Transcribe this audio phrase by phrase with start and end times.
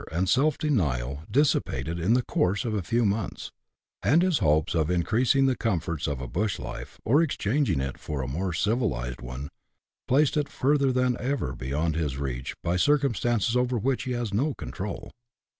[0.11, 3.51] and self denial dissipated in the course of a few months,
[4.01, 8.23] and his hopes of increasing the comforts of a bush life, or exchanging it for
[8.23, 9.47] a more civilised one,
[10.07, 15.11] placed further than ever beyond his reach by circumstances over which he has no control.